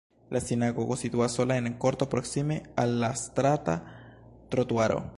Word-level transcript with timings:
La 0.35 0.39
sinagogo 0.45 0.97
situas 1.01 1.35
sola 1.41 1.59
en 1.63 1.69
korto 1.85 2.09
proksime 2.15 2.59
al 2.85 2.99
la 3.05 3.13
strata 3.27 3.81
trotuaro. 4.55 5.03